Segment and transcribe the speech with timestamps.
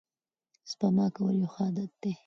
[0.71, 2.11] سپما کول یو ښه عادت دی.